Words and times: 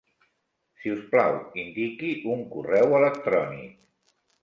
Si 0.79 0.93
us 0.93 1.03
plau, 1.11 1.37
indiqui 1.65 2.11
un 2.39 2.43
correu 2.57 2.99
electrònic. 3.05 3.81